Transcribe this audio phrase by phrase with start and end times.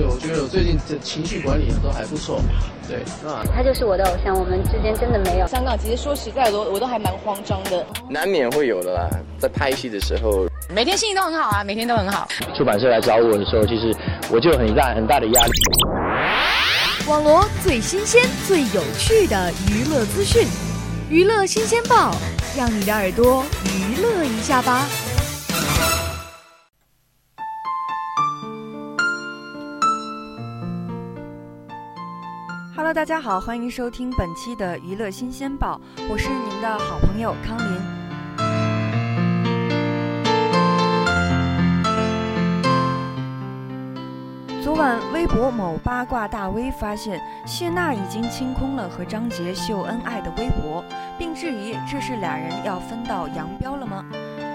[0.00, 2.40] 所以我觉得我最近的情绪管理都还不错。
[2.88, 5.46] 对，那他就是我的偶像，我们之间真的没有。
[5.46, 9.10] 香港其实说实在的，我都还蛮慌张的，难免会有的啦。
[9.38, 12.26] 在拍戏的时候，每天心情都很好啊，每天都很好。
[12.56, 13.94] 出版社来找我的时候，其实
[14.30, 15.52] 我就有很大很大的压力。
[17.06, 20.46] 网罗最新鲜、最有趣的娱乐资讯，
[21.10, 22.14] 娱乐新鲜报，
[22.56, 24.86] 让你的耳朵娱乐一下吧。
[32.80, 37.78] Hello，大家好，欢迎收听本期的娱乐新鲜报，我是您的好朋友康林。
[44.62, 50.82] 昨晚，微博某八卦大 V 发现谢娜已经清空了和张杰秀恩爱的微博，
[51.18, 54.02] 并质疑这是俩人要分道扬镳了吗？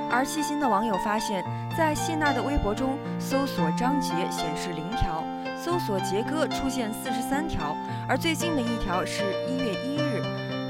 [0.09, 1.45] 而细心的网友发现，
[1.77, 5.23] 在谢娜的微博中搜索张杰显示零条。
[5.65, 7.75] 搜索杰哥出现四十三条，
[8.07, 10.21] 而最近的一条是一月一日，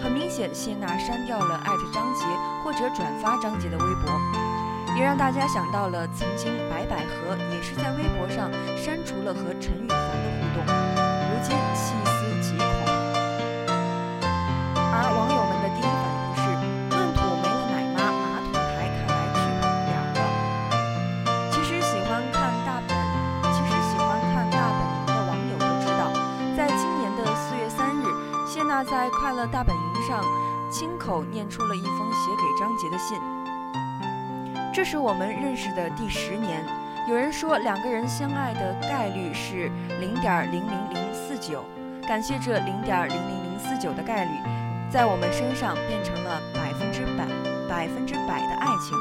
[0.02, 2.24] 很明显谢娜删掉了艾特张杰
[2.64, 4.10] 或者转发张杰的微博，
[4.96, 10.00] 也让大家想到了曾经白百合也是在微博上删除了和陈羽凡
[10.40, 10.45] 的
[28.86, 30.24] 在快乐大本营上
[30.72, 33.18] 亲口念出了一封写给张杰的信。
[34.74, 36.64] 这是我们认识的第十年，
[37.08, 41.64] 有人说两个人相爱的概率是零点零零零四九，
[42.08, 44.32] 感谢这零点零零零四九的概率，
[44.92, 47.26] 在我们身上变成了百分之百、
[47.70, 48.98] 百分之百的爱情。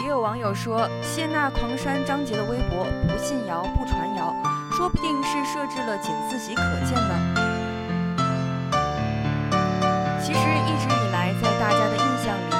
[0.00, 4.34] 也有网友说，谢娜狂删张杰的微博，不信谣不传谣，
[4.82, 7.14] 说不定是设置了仅自己可见呢。
[10.18, 12.50] 其实一直以来，在大家的印象里，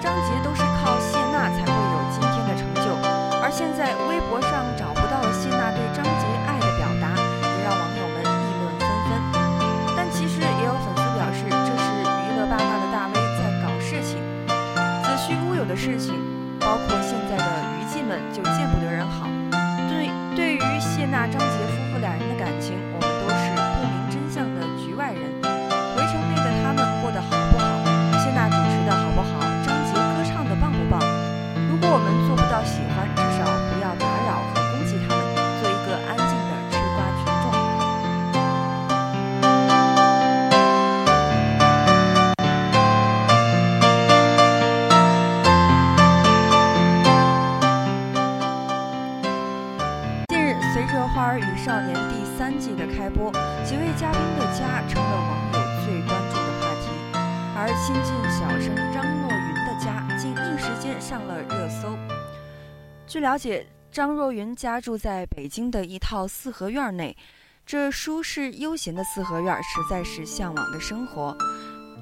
[0.00, 2.94] 张杰都是靠谢娜才会有今天的成就，
[3.42, 9.18] 而现在微博上找不到谢娜对张杰爱的表达，也让网友们议论纷纷。
[9.98, 14.22] 但其实也有粉丝表示，这是娱乐八卦的大 V 在搞事情，
[15.02, 16.14] 子虚乌有的事情，
[16.60, 16.94] 包括
[31.94, 35.20] 我们做不到喜欢，至少不要打扰和攻击他们，
[35.60, 37.52] 做一个安静的吃瓜群众。
[50.28, 53.30] 近日，随着《花儿与少年》第三季的开播，
[53.66, 56.88] 几位嘉宾的家成了网友最关注的话题，
[57.54, 59.04] 而新晋小生张
[61.02, 61.98] 上了热搜。
[63.08, 67.16] 据了解，张若昀家住在北京的一套四合院内，
[67.66, 71.36] 这舒适悠闲的四合院实在是向往的生活，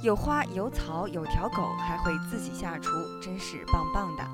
[0.02, 2.90] 有花有草有条狗，还会自己下厨，
[3.22, 4.24] 真是棒棒的。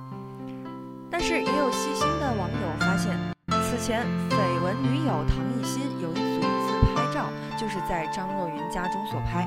[1.09, 3.17] 但是也有细心的网友发现，
[3.63, 9.47] 此前绯闻女友唐艺昕有一组自拍照，就是在张若昀家中所拍，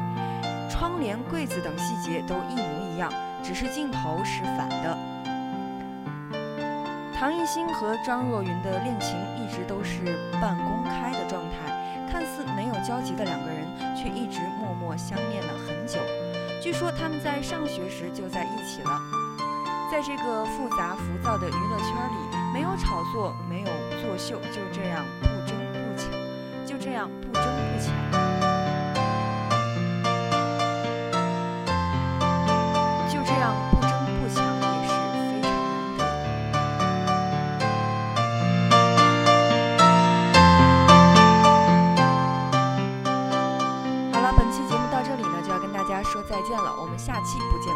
[0.71, 3.11] 窗帘、柜子等细节都一模一样，
[3.49, 4.95] 只是镜头是反的。
[7.17, 13.65] 唐艺昕和张若昀的恋情一直都是半公开的状态，看似没有交集的两个人，
[13.97, 15.97] 却一直默默相恋了很久。
[16.61, 19.01] 据说他们在上学时就在一起了。
[19.91, 23.67] 在这个复杂浮躁的娱乐圈里，没有炒作，没有
[23.99, 26.11] 作秀，就这样不争不抢，
[26.67, 28.28] 就这样不争不抢，
[46.99, 47.68] 下期不见。